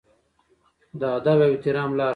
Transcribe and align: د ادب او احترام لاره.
د 0.99 1.01
ادب 1.17 1.39
او 1.45 1.49
احترام 1.53 1.89
لاره. 1.97 2.09